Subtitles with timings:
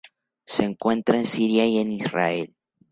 [0.47, 2.55] Se encuentra en Siria y en Israel.